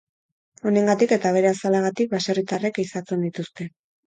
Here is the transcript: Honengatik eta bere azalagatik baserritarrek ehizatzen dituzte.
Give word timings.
Honengatik 0.69 1.13
eta 1.17 1.33
bere 1.35 1.49
azalagatik 1.51 2.09
baserritarrek 2.15 2.81
ehizatzen 2.85 3.29
dituzte. 3.29 3.71